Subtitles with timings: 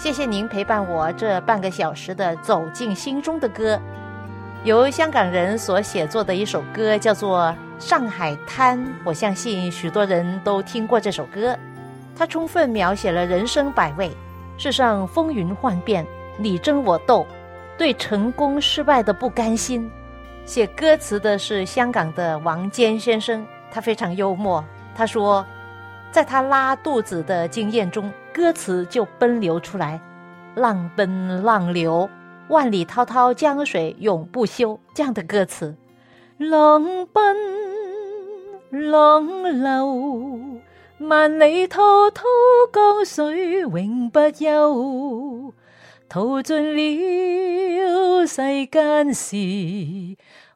[0.00, 3.78] 谢谢您陪伴我这半个小时的走进心中的歌，
[4.64, 8.78] 由香港人所写作的一首歌，叫做《上海滩》。
[9.04, 11.54] 我相信许多人都听过这首歌，
[12.16, 14.10] 它充分描写了人生百味，
[14.56, 16.06] 世上风云幻变，
[16.38, 17.26] 你争我斗，
[17.76, 19.90] 对成功失败的不甘心。
[20.46, 24.64] 写歌词的是香港的王坚先生，他非常幽默。
[24.94, 25.44] 他说，
[26.10, 28.10] 在他拉肚子的经验中。
[28.32, 30.00] 歌词就奔流出来，
[30.54, 32.08] 浪奔浪流，
[32.48, 34.78] 万里滔滔江水永不休。
[34.94, 35.76] 这样的歌词，
[36.38, 40.60] 浪奔浪流，
[41.00, 42.24] 万里滔滔
[42.72, 45.52] 江水永不休。
[46.08, 49.36] 淘尽了世间事，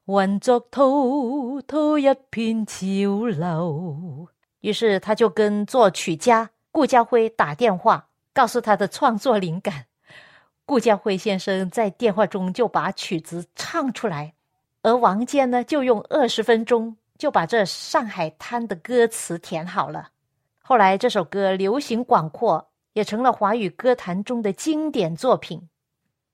[0.06, 4.28] 混作滔滔一片潮流。
[4.60, 6.50] 于是他就跟作曲家。
[6.74, 9.86] 顾家辉打电话告诉他的创作灵感，
[10.66, 14.34] 顾家辉先生在电话中就把曲子唱出来，
[14.82, 20.08] 而王坚呢就用二十分钟就把这《上海滩》的歌词填好了。
[20.58, 25.68] 后来这首歌流行广阔，也成了华语歌坛中的经典作品。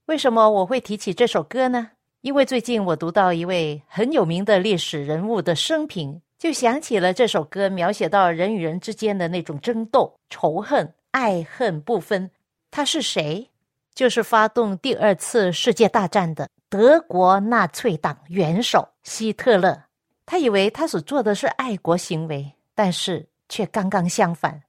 [0.06, 1.90] 为什么我会提起这首歌呢？
[2.22, 6.22] 因为最近我读到一位很有名的历史人物的生平。
[6.40, 12.30] 就想起了这首歌，描写到人与人之间的那种争斗、仇恨、爱恨不分。
[12.70, 13.50] 他是谁？
[13.94, 19.82] 就是发动第二次世界大战的德国纳粹党元首希特勒。
[20.24, 24.62] 他以为他所做的是爱国行为，但是却刚刚相反。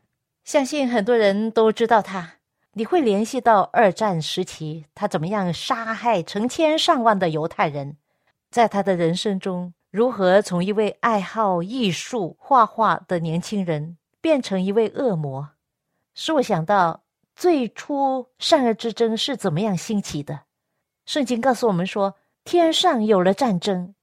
[0.43, 2.33] 相信很多人都知道他，
[2.73, 7.95] 你会联系到二战时期他怎么样杀害成千上万的犹太人，
[8.49, 9.73] 在他的人生中。
[9.91, 15.49] 如何从一位爱好艺术画画的年轻人变成一位恶魔，
[16.15, 17.03] 使我想到
[17.35, 20.43] 最初善恶之争是怎么样兴起的。
[21.05, 22.15] 圣经告诉我们说，
[22.45, 23.93] 天上有了战争，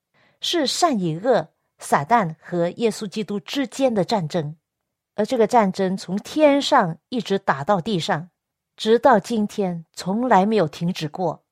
[0.43, 1.49] 是善与恶、
[1.79, 4.57] 撒旦和耶稣基督之间的战争，
[5.15, 8.29] 而这个战争从天上一直打到地上，
[8.77, 11.43] 直到今天从来没有停止过。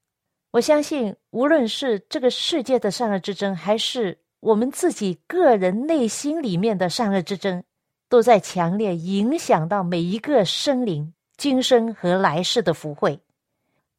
[0.51, 7.65] 我相信，无论是这个世界的善恶之争，还是我们自己个人内心里面的善恶之争，
[8.09, 13.19] 都在强烈影响到每一个生灵今生和来世的福慧。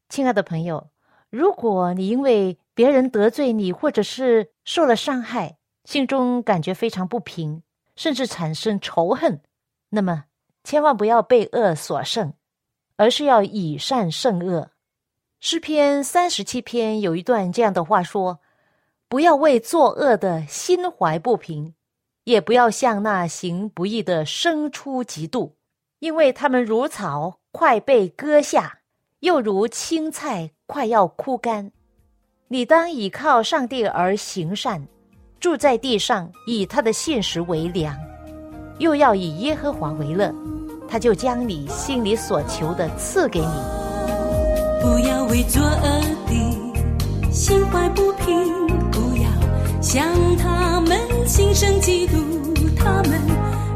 [0.08, 0.90] 亲爱的朋友，
[1.30, 7.62] 如果你因为别人得罪你，或者是受了伤害，心中感觉非常不平，
[7.98, 9.42] 甚至产生仇恨，
[9.90, 10.24] 那么
[10.64, 12.34] 千万不要被恶所胜，
[12.96, 14.72] 而是要以善胜恶。
[15.42, 18.40] 诗篇三十七篇有一段这样的话说。
[19.10, 21.74] 不要为作恶的心怀不平，
[22.26, 25.52] 也不要向那行不义的生出嫉妒，
[26.00, 28.80] 因为他们如草快被割下，
[29.22, 31.72] 又如青菜快要枯干。
[32.50, 34.86] 你当倚靠上帝而行善，
[35.40, 37.98] 住在地上以他的现实为粮，
[38.80, 40.36] 又要以耶和华为乐，
[40.86, 43.46] 他就将你心里所求的赐给你。
[44.82, 48.67] 不要为作恶的心怀不平。
[49.82, 50.04] 向
[50.38, 50.98] 他们
[51.28, 53.22] 心生嫉妒，他们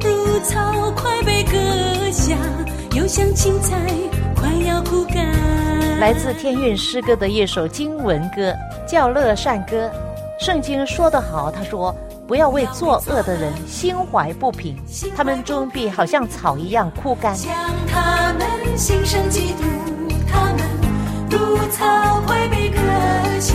[0.03, 1.51] 如草快被割
[2.12, 2.36] 下，
[2.95, 3.77] 又像青菜
[4.36, 5.18] 快要枯干。
[6.00, 8.53] 来自天韵诗歌的一首经文歌，
[8.88, 9.89] 叫乐善歌。
[10.39, 11.95] 圣经说得好，他说
[12.27, 14.75] ：“不要为作恶的人心怀不平，
[15.15, 17.53] 他们终必好像草一样枯干。”向
[17.88, 19.63] 他们心生嫉妒，
[20.27, 20.68] 他们
[21.30, 22.80] 如草快被割
[23.39, 23.53] 下，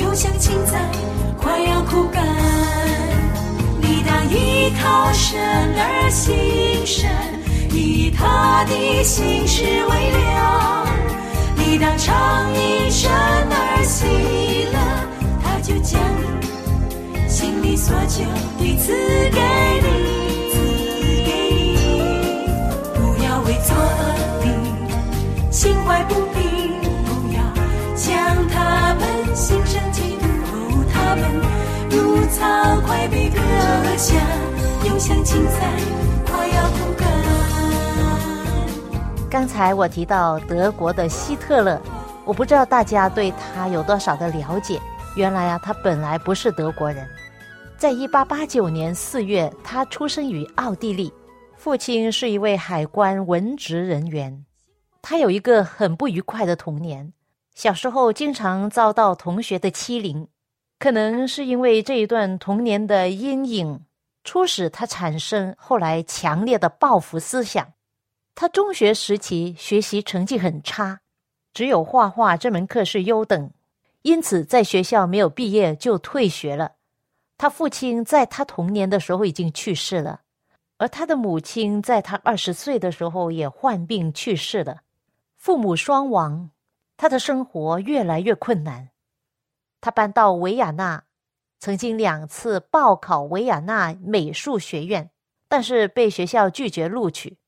[0.00, 0.80] 又像青菜。
[4.36, 5.40] 依靠神
[5.76, 7.10] 而行神，
[7.72, 10.86] 以他的心事为粮。
[11.56, 14.04] 你当常以神而喜
[14.72, 14.76] 乐，
[15.42, 18.22] 他就将你心里所求
[18.58, 18.92] 的赐
[19.30, 19.40] 给
[19.82, 19.86] 你，
[20.52, 20.54] 赐
[21.24, 21.74] 给你。
[22.94, 24.04] 不要为作恶
[24.42, 24.44] 的
[25.50, 26.45] 心怀不平，
[33.96, 34.14] 下，
[34.84, 35.72] 又像青菜
[36.26, 37.06] 快要枯干。
[39.30, 41.80] 刚才我提到德国的希特勒，
[42.24, 44.80] 我不知道大家对他有多少的了解。
[45.16, 47.08] 原来啊，他本来不是德国人。
[47.78, 51.12] 在一八八九年四月，他出生于奥地利，
[51.56, 54.44] 父亲是一位海关文职人员。
[55.00, 57.12] 他有一个很不愉快的童年，
[57.54, 60.28] 小时候经常遭到同学的欺凌，
[60.78, 63.80] 可能是因为这一段童年的阴影，
[64.26, 67.72] 促使他产生后来强烈的报复思想。
[68.34, 71.00] 他中学时期学习成绩很差，
[71.54, 73.50] 只有画画这门课是优等，
[74.02, 76.72] 因此在学校没有毕业就退学了。
[77.38, 80.20] 他父亲在他童年的时候已经去世了，
[80.76, 84.80] 而他的母亲在他二十岁的时候也患病去世了，
[85.36, 86.50] 父母双亡，
[86.98, 88.90] 他的生活越来越困难。
[89.80, 91.04] 他搬到维也纳，
[91.66, 95.10] 曾经两次报考维也纳美术学院，
[95.48, 97.38] 但是被学校拒绝录取。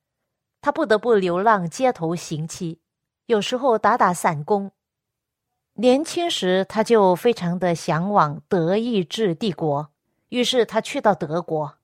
[0.60, 2.80] 他不得不流浪街头行乞，
[3.26, 4.72] 有时候打打散工。
[5.74, 9.88] 年轻时他就非常的向往德意志帝国，
[10.30, 11.76] 于是他去到德国，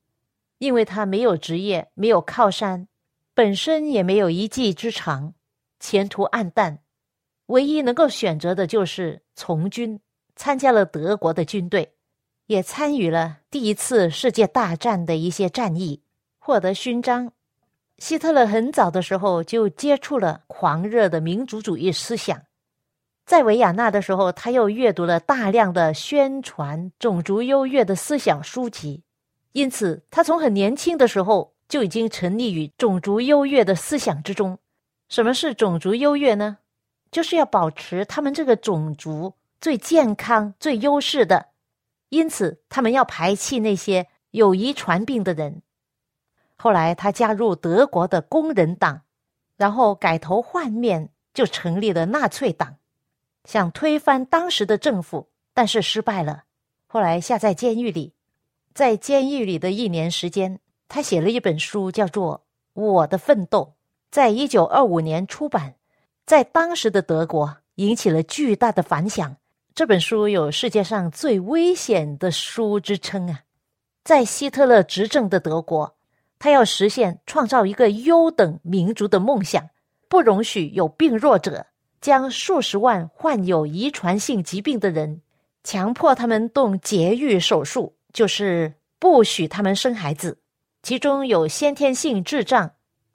[0.58, 2.88] 因为他没有职业，没有靠山，
[3.32, 5.34] 本身也没有一技之长，
[5.78, 6.80] 前途暗淡，
[7.46, 10.00] 唯一能够选择的就是从军，
[10.34, 11.93] 参加了德国的军队，
[12.46, 16.02] 也参与了第一次世界大战的一些战役，
[16.38, 17.32] 获得勋章。
[17.98, 22.42] 希特勒很早的时候就接触了狂热的民族主义思想，
[23.24, 29.02] 在维也纳的时候，他又阅读了大量的宣传种族优越的思想书籍，
[29.52, 34.58] 因此他从很年轻的时候就已经沉溺于种族优越的思想之中。
[35.08, 36.58] 什么是种族优越呢？
[37.10, 41.46] 就是要保持他们这个种族最健康、最优势的，
[42.14, 45.62] 因此他们要排斥那些有遗传病的人。
[46.56, 49.02] 后来，他加入德国的工人党，
[49.56, 52.76] 然后改头换面，就成立了纳粹党，
[53.44, 56.44] 想推翻当时的政府，但是失败了。
[56.86, 58.14] 后来下在监狱里，
[58.72, 62.44] 在监狱里的一年时间，他写了一本书，叫做
[62.80, 63.74] 《我的奋斗》，
[64.12, 65.74] 在一九二五年出版，
[66.24, 69.36] 在当时的德国引起了巨大的反响。
[69.74, 73.40] 这本书有世界上最危险的书之称啊！
[74.04, 75.96] 在希特勒执政的德国。
[76.38, 79.68] 他要实现创造一个优等民族的梦想，
[80.08, 81.66] 不容许有病弱者，
[82.00, 85.22] 将数十万患有遗传性疾病的人，
[85.64, 90.38] 强迫他们动节育手术，就是不许他们生孩子。
[90.84, 92.70] 其中有先天性智障、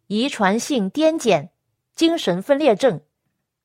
[0.08, 1.48] 遗传性癫痫、
[1.96, 3.00] 精神分裂症、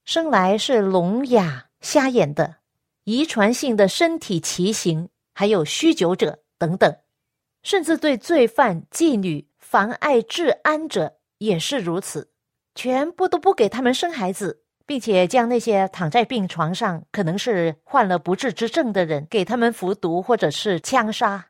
[0.05, 2.57] 生来是聋哑瞎眼的、
[3.05, 6.97] 遗传性的身体畸形，还有酗酒者等等，
[7.63, 9.49] 甚至对罪犯、妓女。
[9.59, 12.31] 妨碍治安者也是如此，
[12.77, 21.47] 全部都不给他们生孩子，并且将那些躺在病床上可能是患了不治之症的人给他们服毒或者是枪杀，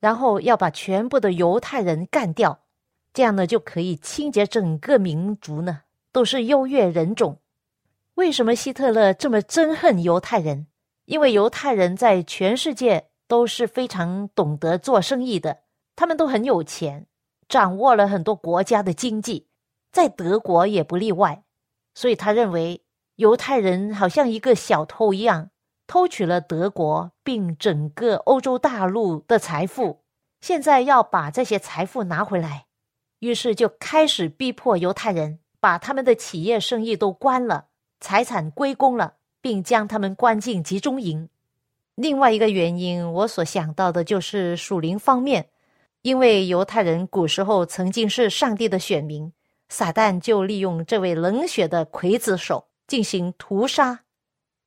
[0.00, 2.60] 然后要把全部的犹太人干掉，
[3.14, 5.80] 这样呢就可以清洁整个民族呢，
[6.12, 7.40] 都是优越人种。
[8.16, 10.66] 为什么希特勒这么憎恨犹太人？
[11.04, 15.62] 因为犹太人在全世界都是非常懂得做生意的，
[15.96, 17.06] 他们都很有钱。
[17.48, 19.46] 掌握了很多国家的经济，
[19.90, 21.44] 在德国也不例外，
[21.94, 22.82] 所以他认为
[23.16, 25.50] 犹太人好像一个小偷一样，
[25.86, 30.02] 偷取了德国并整个欧洲大陆的财富，
[30.40, 32.64] 现在要把这些财富拿回来，
[33.18, 37.66] 于是就开始逼迫犹太人把他们的企业生意都关了，
[38.00, 41.28] 财产归公了，并将他们关进集中营。
[41.96, 45.50] 另外一个原因，我所想到的就是属灵方面。
[46.00, 49.32] 因为犹太人古时候曾经是上帝的选民，
[49.68, 54.00] 撒旦就利用这位冷血的刽子手进行屠杀，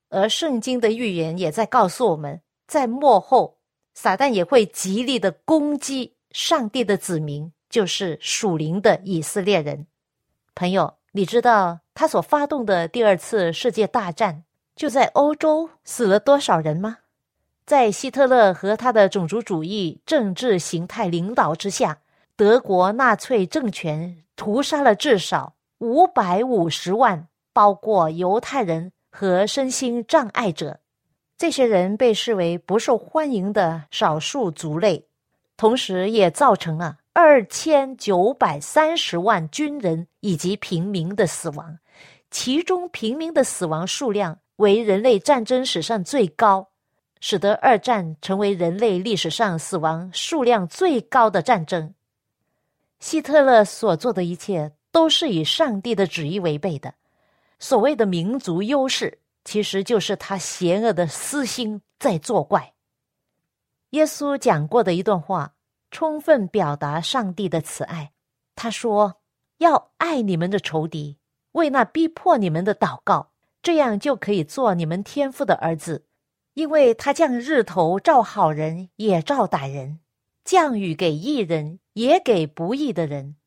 [0.07, 3.57] 而圣经的预言也在告诉我们，在末后，
[3.93, 9.85] 撒旦也会极力的攻击上帝的子民，就是属灵的以色列人。
[10.53, 14.44] 朋友，你知道他所发动的第二次世界大战
[14.75, 16.97] 就在欧洲死了多少人吗？
[17.65, 21.99] 在希特勒和他的种族主义政治形态领导之下，
[22.35, 30.79] 德国纳粹政权屠杀了至少五百五十万，包括犹太人和身心障碍者。
[31.37, 35.07] 这些人被视为不受欢迎的少数族类，
[35.57, 41.79] 同时也造成了二千九百三十万军人以及平民的死亡，
[42.29, 46.69] 其中平民的死亡数量为人类战争史上最高，
[47.19, 51.93] 使得二战成为人类历史上死亡数量最高的战争。
[52.99, 56.93] 希特勒所做的一切都是与上帝的旨意违背的，
[57.59, 59.19] 所谓的民族优势。
[59.43, 62.73] 其实就是他邪恶的私心在作怪。
[63.91, 65.53] 耶稣讲过的一段话，
[65.91, 68.11] 充分表达上帝的慈爱。
[68.55, 69.21] 他说
[69.59, 71.19] ：“要爱你们的仇敌，
[71.51, 73.33] 为那逼迫你们的祷告，
[73.65, 76.05] 这样就可以做你们天父的儿子。
[76.53, 80.01] 因为他将日头照好人也照歹人，
[80.43, 83.37] 降雨给义人也给不义的人。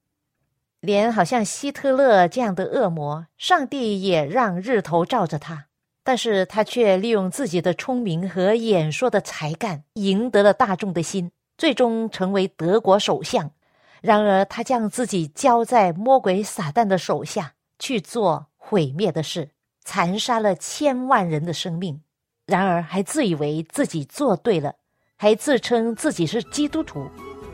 [0.80, 5.66] 连好像希特勒这样的恶魔，上帝也让日头照着他。”
[6.02, 13.52] 但是他却利用自己的聪明和演说的才干，赢得了大众的心，最终成为德国首相。
[14.00, 19.50] 然而，他将自己交在魔鬼撒旦的手下，去做毁灭的事，
[19.88, 21.98] 残杀了千万人的生命。
[22.44, 24.74] 然而，还自以为自己做对了，
[25.16, 27.08] 还自称自己是基督徒，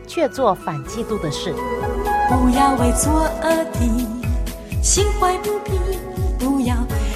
[0.08, 1.54] 却做反基督的事。
[2.28, 5.80] 不要为作恶的心怀不平，
[6.36, 6.74] 不要。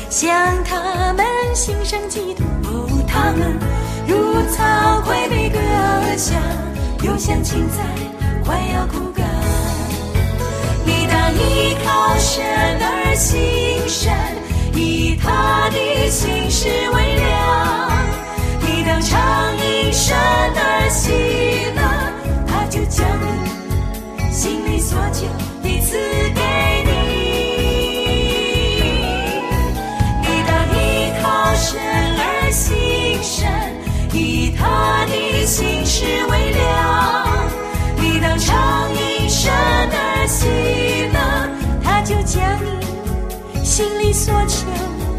[0.09, 0.31] 向
[0.63, 3.59] 他们心生嫉妒，他们
[4.07, 5.59] 如草会被割
[6.17, 6.41] 下，
[7.03, 7.85] 又像青菜
[8.45, 9.27] 快要枯干。
[10.87, 12.45] 你当依靠神
[12.81, 14.17] 而行善，
[14.81, 17.27] 以他的心事为粮。
[18.61, 21.11] 你当常以神而喜
[21.75, 21.81] 乐，
[22.47, 25.27] 他就将你心里所求
[25.63, 25.99] 的赐
[26.35, 26.41] 给
[26.85, 26.89] 你。
[34.11, 37.49] 以他的心事为粮，
[38.01, 40.47] 你当常以神而喜
[41.13, 41.19] 乐，
[41.85, 42.78] 他就将你
[43.79, 44.67] 心里所求，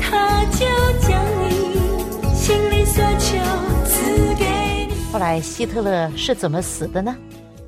[0.02, 0.66] 他就
[1.00, 3.38] 将你心里所求
[3.86, 5.02] 赐给你。
[5.14, 7.18] 后来希特勒是怎么死的呢？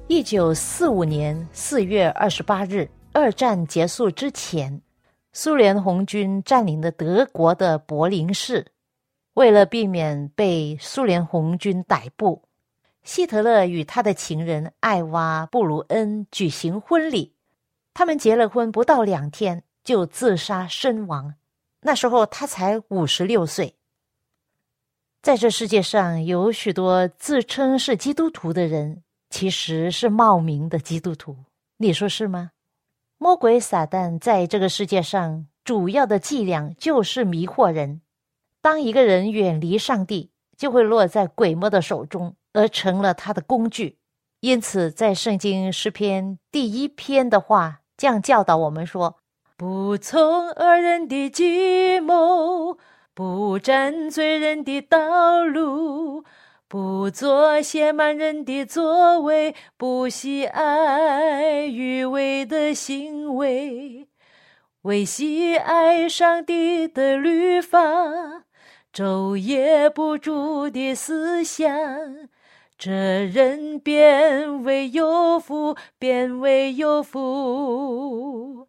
[0.10, 4.82] 一九四五年四月二十八日，二战结束之前，
[5.32, 8.74] 苏联红军占领了德国的柏林市。
[9.36, 12.42] 为了避免被苏联红军逮捕，
[13.06, 17.34] 希特勒与他的情人艾娃·布鲁恩举行婚礼。
[17.94, 21.36] 他们结了婚不到两天就自杀身亡，
[21.82, 23.76] 那时候他才五十六岁。
[25.22, 31.38] 在这世界上，有许多自称是基督徒的人，其实是冒名的基督徒。
[31.78, 32.52] 你说是吗？
[33.18, 38.02] 魔鬼撒旦在这个世界上主要的伎俩就是迷惑人。
[38.62, 44.00] 当一个人远离上帝，就会落在鬼魔的手中，而成了他的工具。
[44.40, 49.18] 因此，在圣经诗篇第一篇的话，这样教导我们说
[49.62, 52.80] ：“不从恶人的计谋，
[53.14, 56.24] 不占罪人的道路，
[56.68, 64.08] 不做亵慢人的作为，不喜爱愚昧的行为，
[64.82, 67.78] 唯喜爱上帝的律法。”
[68.92, 71.72] 昼夜不住的思想，
[72.80, 78.68] 这人变为有福，变为有福。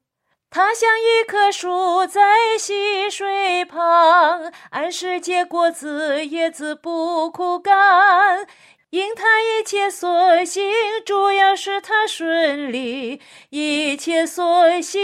[0.54, 8.47] 他像一棵树在溪水旁，按时结果子，叶子不枯干。
[8.90, 10.62] 因他一切所行，
[11.06, 13.18] 主要是他顺利；
[13.49, 15.00] 一切所行，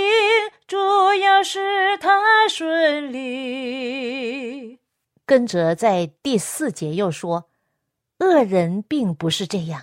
[0.66, 0.76] 主
[1.14, 4.78] 要是他顺利。
[5.24, 7.48] 跟着在第四节又说，
[8.18, 9.82] 恶人并不是这样，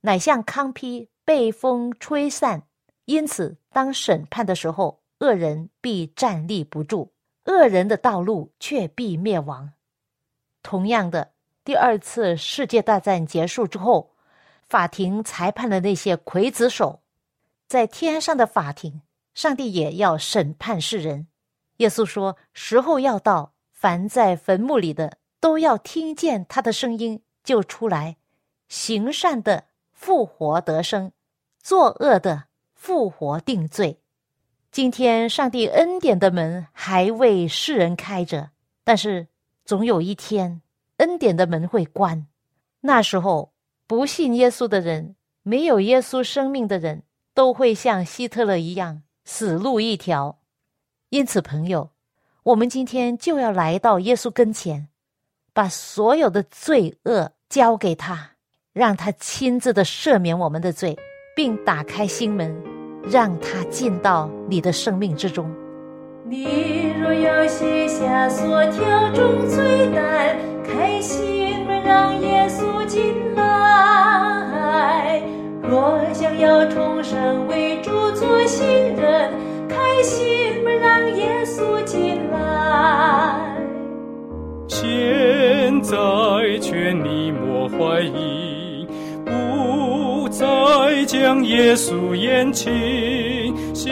[0.00, 2.64] 乃像糠皮被风吹散。
[3.04, 7.12] 因此，当审判的时候，恶人必站立不住，
[7.44, 9.72] 恶人的道路却必灭亡。
[10.62, 11.32] 同样的，
[11.64, 14.14] 第二次世界大战结束之后，
[14.68, 17.02] 法庭裁判的那些刽子手，
[17.68, 19.02] 在天上的法庭，
[19.34, 21.28] 上帝也要审判世人。
[21.78, 28.16] 耶稣说：“时候要到。”凡在坟墓里的，都要听见他的声音，就出来；
[28.68, 31.12] 行善的复活得生，
[31.62, 32.48] 作恶的
[32.80, 34.00] 复活定罪。
[34.72, 38.52] 今天上帝恩典的门还为世人开着，
[38.84, 39.28] 但是
[39.66, 40.62] 总有一天，
[40.96, 42.26] 恩典的门会关。
[42.80, 43.52] 那时候，
[43.86, 47.02] 不信耶稣的人，没有耶稣生命的人，
[47.34, 50.40] 都会像希特勒一样死路一条。
[51.10, 51.90] 因此，朋友。
[52.44, 54.88] 我们今天就要来到耶稣跟前，
[55.52, 58.36] 把所有的罪恶交给他，
[58.72, 60.98] 让他亲自的赦免我们的罪，
[61.42, 62.54] 并打开心门，
[63.10, 65.50] 让他进到你的生命之中。
[66.28, 75.22] 你若要卸下所挑中罪担，开心门让耶稣进来。
[75.62, 79.32] 若想要重生为主做新人，
[79.66, 83.56] 开心门让耶稣进来。
[84.68, 85.96] 现在
[86.60, 88.49] 劝你莫怀疑，
[91.10, 92.72] 将耶稣宴请。
[93.74, 93.90] 现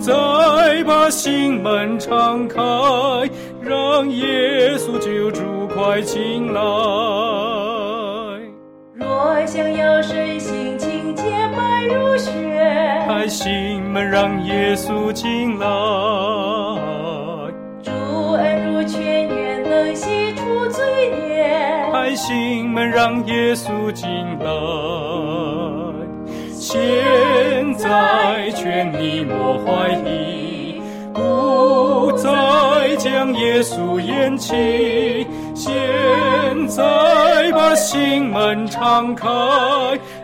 [0.00, 0.14] 在
[0.86, 2.58] 把心门敞开，
[3.60, 5.42] 让耶稣救主
[5.74, 6.60] 快进来。
[8.94, 12.32] 若想要身心清洁白如雪，
[13.06, 15.66] 开心门让耶稣进来。
[17.82, 17.90] 主
[18.32, 21.52] 恩如泉源能洗除罪孽。
[21.92, 24.08] 开心门让耶稣进
[24.38, 25.85] 来。
[26.68, 30.82] 现在劝你莫怀疑，
[31.14, 35.24] 不再将耶稣厌弃。
[35.54, 35.72] 现
[36.66, 39.28] 在把心门敞开，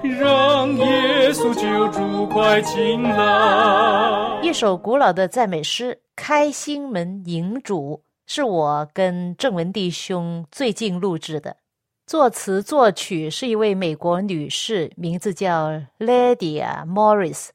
[0.02, 4.40] 让耶稣救主快进来。
[4.42, 11.58] 一首古老的赞美诗《开心门迎主》，是我跟正文弟兄最近录制的。
[12.04, 17.50] 作词作曲是一位美国女士，名字叫 Lydia Morris。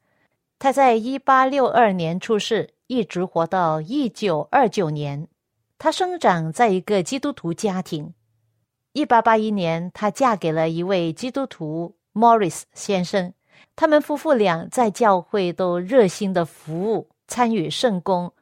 [0.58, 5.28] 她在一八六二年出世，一直活到一九二九年。
[5.78, 8.14] 她生长在一个基督徒家庭。
[8.94, 13.34] 一八八一年，她嫁给了一位基督徒 Morris 先生。
[13.76, 18.34] 他们夫妇俩在教会都热心的服务，参与圣工。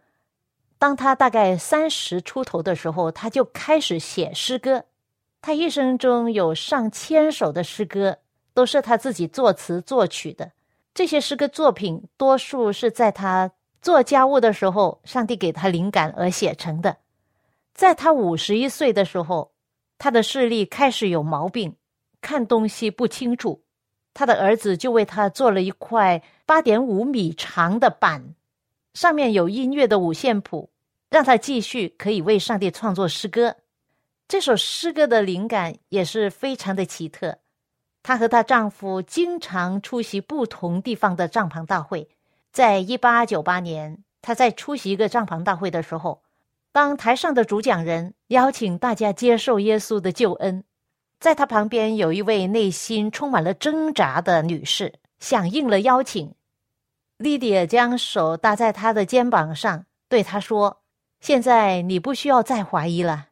[0.78, 4.86] 当她大概三十出头的时候，她就开始写诗歌。
[5.46, 8.18] 他一生中有上千首的诗歌，
[8.56, 10.52] 都是他自己作词作曲的。
[10.92, 16.98] 这些诗歌作品多数是在他做家务的时候，上帝给他灵感而写成的。
[17.76, 19.52] 在他五十一岁的时候，
[20.00, 21.76] 他的视力开始有毛病，
[22.22, 23.62] 看东西不清楚。
[24.16, 28.34] 他的儿子就为他做了一块八点五米长的板，
[28.96, 30.72] 上面有音乐的五线谱，
[31.12, 33.56] 让他继续可以为上帝创作诗歌。
[34.28, 37.38] 这首诗歌的灵感也是非常的奇特。
[38.02, 42.10] 她和她丈夫经常出席不同地方的帐篷大会。
[42.52, 46.24] 在一八九八年，她在出席一个帐篷大会的时候，
[46.72, 50.64] 当台上的主讲人邀请大家接受耶稣的救恩，
[51.20, 56.34] 在她旁边有一位内心充满了挣扎的女士，响应了邀请。
[57.18, 60.82] 莉迪亚将手搭在她的肩膀上，对她说
[61.22, 63.28] ：“现在你不需要再怀疑了。”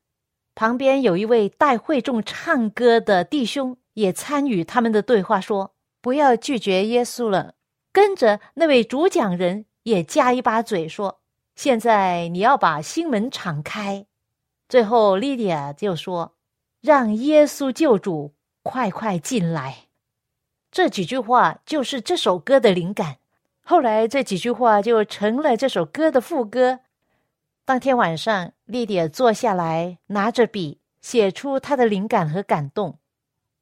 [0.56, 7.56] 旁边有一位带会众唱歌的弟兄也参与他们的对话，说：“不要拒绝耶稣了。”
[7.92, 11.22] 跟着那位主讲人也加一把嘴说
[11.56, 14.06] ：“现在你要把心门敞开。”
[14.70, 16.36] 最后，莉迪亚就说
[16.82, 19.88] ：“让耶稣救主快快进来。”
[20.72, 23.18] 这几句话就是这首歌的灵感。
[23.64, 26.80] 后来，这几句话就成了这首歌的副歌。
[27.66, 33.00] 当天晚上，莉迪亚坐下来，拿着笔写出她的灵感和感动。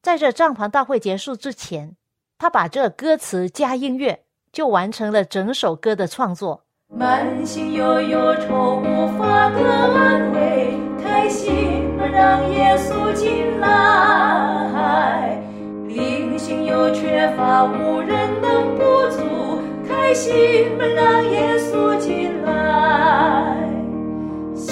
[0.02, 1.96] 在这帐篷大会结束之前，
[2.40, 6.64] 她把这歌词加音乐，就完成了整首歌的创作。
[6.88, 11.54] 满心有忧愁无法得安慰，开心
[11.96, 15.40] 门让耶稣进来。
[15.88, 23.61] 灵性又缺乏无人能补足，开心门让耶稣进来。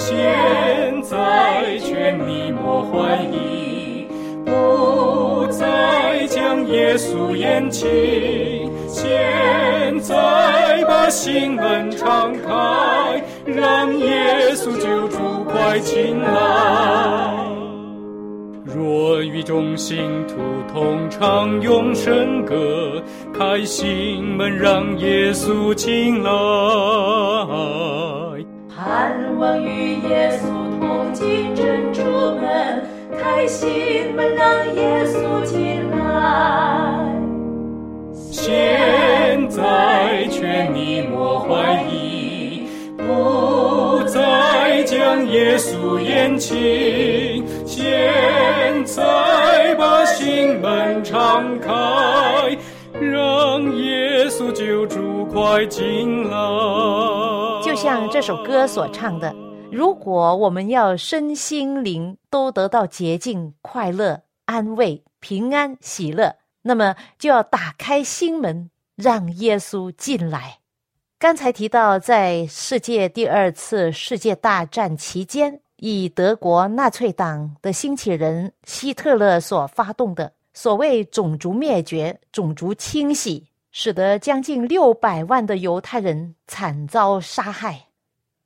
[0.00, 4.06] 现在劝你莫怀疑，
[4.46, 7.86] 不再将耶稣厌弃。
[8.88, 16.32] 现在把心门敞开，让耶稣救主快进来。
[18.64, 20.36] 若与众信徒
[20.72, 23.02] 同唱永生歌，
[23.38, 26.30] 开心门让耶稣进来。
[28.82, 30.46] 盼望与耶稣
[30.80, 32.82] 同进珍珠门，
[33.20, 33.68] 开心
[34.16, 37.14] 门让耶稣进来。
[38.14, 42.62] 现在劝你莫怀疑，
[42.96, 47.44] 不再将耶稣厌弃。
[47.66, 48.10] 现
[48.86, 51.70] 在把心门敞开，
[52.98, 57.19] 让耶稣救主快进来。
[57.82, 59.34] 像这首歌所唱的
[59.72, 70.58] ：“如果我们要身心灵都得到洁净、快乐、安慰、平安、喜乐，那么就要打开心门，让耶稣进来。
[71.18, 87.86] 刚才提到，在世界第二次世界大战期间，以德国纳粹党的兴起人希特勒所发动的所谓种族灭绝、种族清洗，使得将近六百万的犹太人惨遭杀害。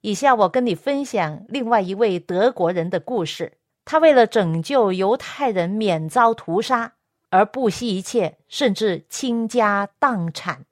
[0.01, 3.59] 以下我跟你分享另外一位德国人的故事。
[3.87, 6.95] 他为了拯救犹太人免遭屠杀，
[7.29, 10.65] 而不惜一切，甚至倾家荡产。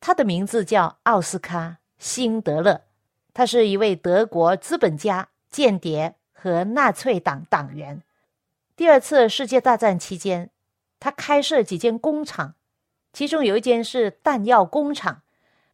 [0.00, 2.82] 他的名字叫奥斯卡·辛德勒，
[3.32, 8.02] 他是一位德国资本家、间谍和纳粹党党员。
[8.74, 10.50] 第二次世界大战期间，
[10.98, 12.54] 他开设几间工厂，
[13.16, 15.22] 其中有一间是弹药工厂，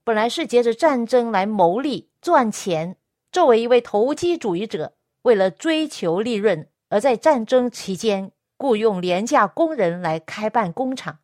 [0.05, 2.96] 本来是借着战争来谋利赚钱。
[3.33, 11.18] 作为一位投机主义者，为了追求利润，而在战争期间雇佣廉价工人来开办工厂。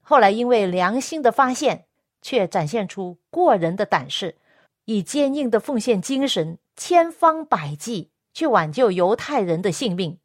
[0.00, 1.86] 后来因为良心的发现，
[2.22, 4.36] 却展现出过人的胆识，
[4.84, 10.18] 以坚硬的奉献精神，千方百计去挽救犹太人的性命。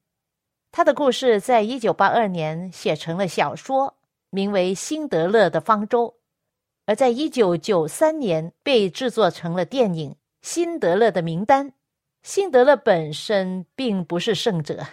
[0.71, 3.95] 他的故事在一九八二年写成了小说，
[4.29, 6.07] 名为《辛德勒的方舟》，
[6.85, 10.15] 而在一九九三年被制作成了电影。
[10.41, 11.73] 辛德勒的名单，
[12.23, 14.85] 辛德勒本身并不是圣者，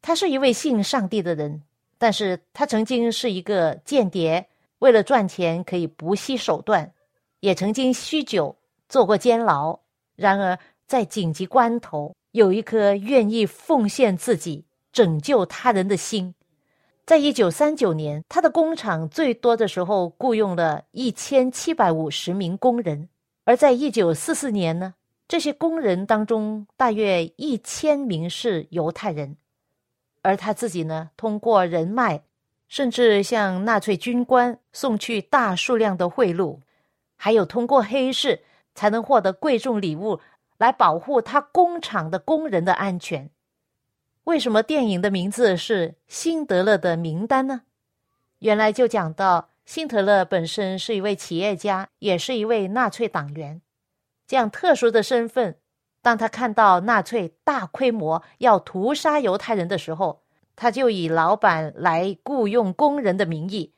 [0.00, 1.62] 他是一位信上帝的人，
[1.98, 6.92] 但是他曾经是一个间谍，为了赚钱可以不惜手段，
[7.40, 8.54] 也曾经酗酒，
[8.88, 9.80] 做过监牢。
[10.14, 16.32] 然而在紧急关头，有一颗愿意奉献自己、拯救他人的心。
[17.04, 23.08] 在一九三九年，他的工厂最多的时候雇佣了一千七百五十名工人。
[23.44, 24.94] 而在一九四四年呢，
[25.26, 29.36] 这些工人当中大约一千名是犹太人，
[30.22, 32.22] 而他自己呢，通过人脉，
[32.68, 36.60] 甚至向纳粹军官送去大数量的贿赂，
[37.16, 38.44] 还有通过黑市
[38.76, 40.20] 才能获得贵重礼物
[40.56, 43.28] 来保护他工厂的工人的安全。
[44.24, 47.62] 为什么电影的名字是《辛德勒的名单》呢？
[48.38, 49.48] 原来就讲到。
[49.64, 53.62] 辛德勒本身是一位企业家，也是一位纳粹党员。
[54.26, 55.56] 这样特殊的身份，
[56.02, 60.20] 当他看到纳粹大规模要屠杀犹太人的时候，
[60.56, 63.72] 他就以老板来雇佣工人的名义，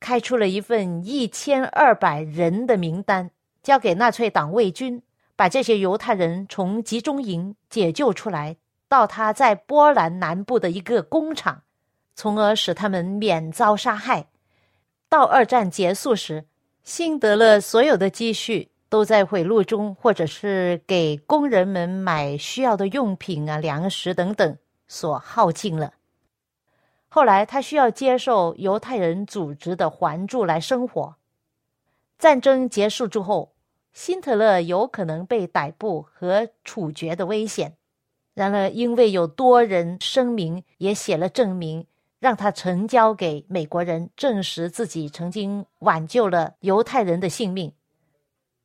[0.00, 3.30] 开出了一份一千二百人的名单，
[3.62, 5.00] 交给纳粹党卫军，
[5.36, 8.56] 把这些犹太人从集中营解救出来，
[8.90, 11.62] 到他在波兰南部的一个工厂，
[12.16, 14.26] 从而使他们免遭杀害。
[15.08, 16.44] 到二战结束时，
[16.82, 25.94] 辛德勒所有的积蓄都在贿赂中，或者是给工人们买需要的用品啊、粮食等等所耗尽了。
[27.08, 31.14] 后来他需要接受犹太人组织的援助来生活。
[32.18, 33.54] 战争结束之后，
[33.92, 37.76] 辛特勒有可能被逮捕和处决的危险。
[38.34, 41.86] 然而，因为有多人声明，也写了证明。
[42.20, 47.72] 让他呈交给美国人，证实自己曾经挽救了犹太人的性命，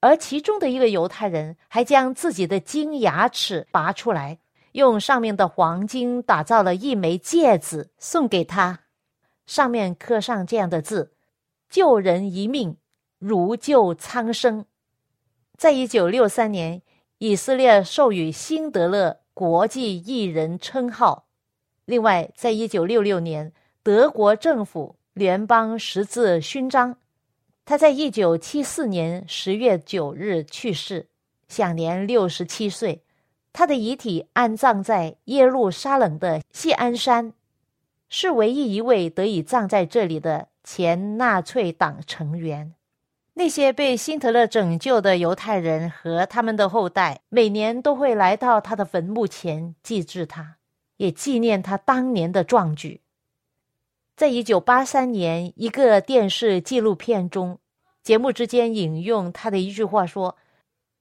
[0.02, 4.40] 而其中的一个犹太人还将自己的金牙齿拔出来，
[4.74, 8.82] 用上面的黄金打造了一枚戒指送给他，
[9.46, 11.14] 上面刻上这样的字
[11.72, 12.76] ：“救人一命，
[13.20, 14.66] 如救苍生。”
[15.58, 16.82] 在一九六三年，
[17.20, 21.28] 以色列授予辛德勒国际艺人称号。
[21.84, 23.52] 另外，在一九六六年，
[23.84, 26.96] 德国政府联邦十字勋章。
[27.66, 31.10] 他在一九七四年十月九日去世，
[31.50, 33.04] 享年六十七岁。
[33.52, 37.34] 他的遗体安葬在耶路撒冷的谢安山，
[38.08, 42.74] 是唯一一位得以葬在这里的前纳粹党成员。
[43.38, 50.58] 那些被辛特勒拯救的犹太人和他们的后代，每年都会来到他的坟墓前祭祀他。
[50.98, 53.02] 也纪念他当年的壮举。
[54.16, 57.60] 在一九八三年一个电视纪录片中，
[58.02, 60.38] 节目之间引用他的一句话说：“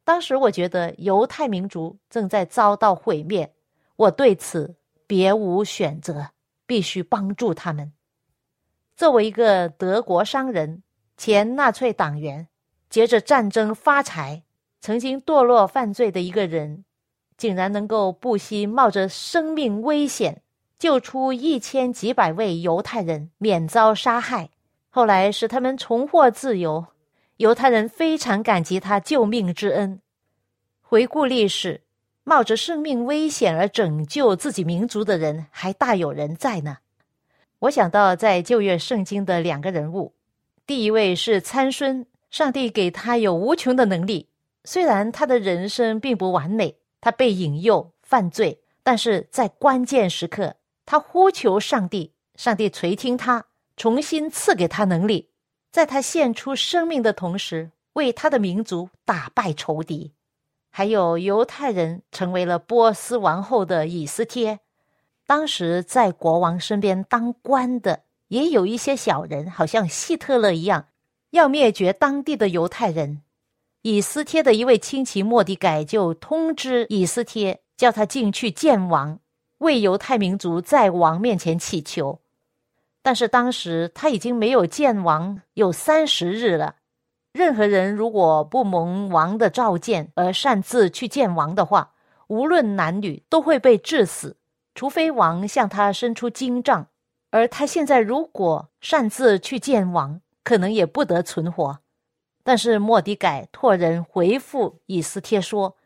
[0.04, 3.54] 当时我觉得犹太民族正在遭到毁灭，
[3.94, 4.74] 我对此
[5.06, 6.30] 别无选择，
[6.66, 7.92] 必须帮助他们。”
[8.96, 10.82] 作为一个德国商人、
[11.16, 12.48] 前纳粹党员，
[12.88, 14.42] 接着战争发财、
[14.80, 16.84] 曾经堕落犯罪的一个人。
[17.36, 20.42] 竟然能够不惜冒着生命危险
[20.78, 24.50] 救出一千几百位犹太人免遭杀害，
[24.88, 26.86] 后来使他们重获自由。
[27.38, 30.00] 犹太人非常感激他救命之恩。
[30.80, 31.82] 回顾历史，
[32.22, 36.78] 冒着生命危险而拯救自己民族的人还大有人在呢。
[37.58, 40.12] 我想到在旧约圣经的两个人物，
[40.66, 44.30] 第一位是参孙，上帝给他有无穷的能力，
[44.64, 53.44] 虽然他的人生并不完美，他被引诱犯罪，但是在关键时刻，他呼求上帝，上帝垂听他，
[53.76, 55.28] 重新赐给他能力，
[55.70, 60.12] 在他献出生命的同时，为他的民族打败仇敌。
[60.70, 64.60] 还有犹太人成为了波斯王后的以斯帖，
[65.26, 70.86] 当时在国王身边当官的也有一些小人，好像希特勒一样，
[71.30, 73.22] 要灭绝当地的犹太人。
[73.82, 79.20] 以斯帖的一位亲戚莫迪改就通知以斯帖，叫他进去见王，
[79.58, 82.18] 为犹太民族在王面前祈求。
[83.02, 86.74] 但是当时他已经没有见王有三十日了。
[87.32, 91.92] 任何人如果不蒙王的召见而擅自去见王的话，
[92.26, 94.36] 无论男女都会被致死，
[94.74, 96.88] 除非王向他伸出金杖。
[97.34, 101.80] 而他现在如果擅自去见王，可能也不得存活。
[102.44, 105.76] 但是莫迪改托人回复以斯帖说：“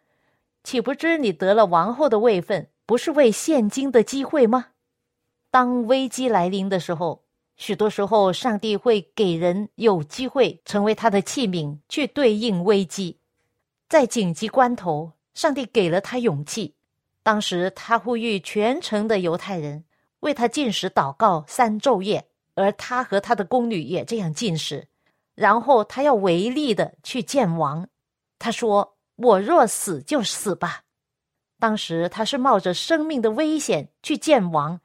[0.63, 4.67] 岂不知你得了王后的位分，不是为现今的机会吗？
[5.51, 7.25] 当危机来临的时候。”
[7.57, 13.21] 许多时候，上帝会给人有机会成为他的器皿，去对应危机。
[13.89, 16.75] 在紧急关头，上帝给了他勇气。
[17.23, 19.85] 当时，他呼吁全城的犹太人
[20.21, 24.89] 为他进食祷告三昼夜，而他和他的宫女也这样进食。
[25.35, 27.89] 然后，他要违例的去见王。
[28.39, 30.85] 他说：“我若死，就死吧。”
[31.61, 34.81] 当时，他是冒着生命的危险去见王，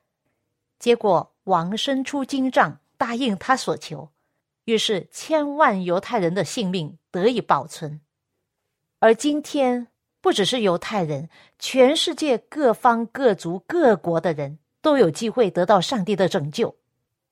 [0.80, 1.30] 结果。
[1.46, 4.14] 王伸出金杖，答应他所求，
[4.64, 8.00] 于是千万犹太人的性命得以保存。
[9.00, 9.90] 而今天，
[10.22, 16.76] 不只是犹太人，全世界各方各族各国的人都有机会得到上帝的拯救。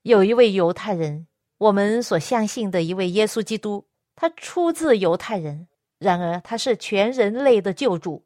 [0.02, 1.28] 有一位犹太人，
[1.60, 3.86] 我们所相信的一位耶稣基督，
[4.16, 5.68] 他出自犹太人，
[6.00, 8.24] 然而他是全人类的救主。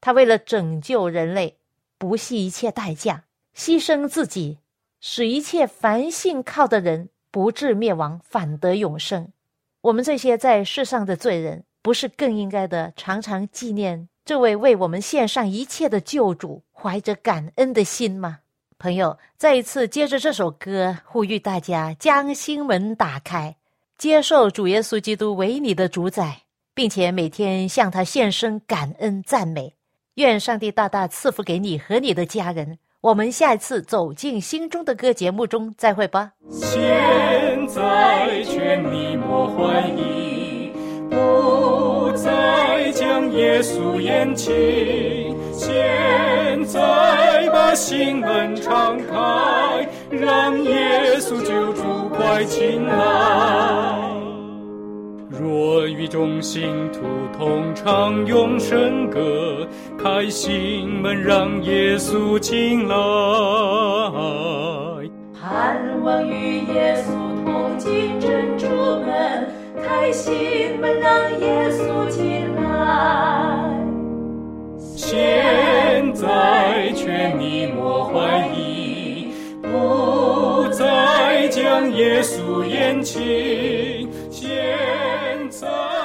[0.00, 1.58] 他为了拯救人类，
[1.96, 3.24] 不惜一切代价，
[3.56, 4.58] 牺牲自己。
[5.00, 9.32] 使一切凡信靠的人不至灭亡，反得永生。
[9.82, 18.40] 我们这些在世上的罪人，不是更应该的常常纪念这位为我们献上一切的救主，怀着感恩的心吗？
[18.78, 23.56] 朋友，再一次接着这首歌，呼吁大家将心门打开，
[23.96, 26.42] 接受主耶稣基督为你的主宰，
[26.74, 29.74] 并且每天向他献身感恩赞美。
[30.16, 32.78] 愿上帝大大赐福给你和你的家人。
[33.00, 36.32] 我们下一次走进心中的歌节目中再会吧。
[36.50, 40.70] 现在劝你莫怀疑，
[41.08, 44.52] 不再将耶稣厌弃。
[45.52, 52.94] 现在把心门敞开，让耶稣救主快进来。
[55.30, 57.00] 若与众信徒
[57.38, 59.66] 同唱永生歌，
[60.02, 62.94] 开心门让耶稣进来。
[65.40, 67.12] 盼望与耶稣
[67.44, 69.48] 同进珍珠门，
[69.86, 72.66] 开心门让耶稣进来。
[74.96, 79.28] 现在劝你莫怀疑
[79.62, 84.76] 不再将耶稣言情现
[85.50, 85.95] 在